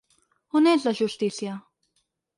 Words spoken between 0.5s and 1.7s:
On és la justícia?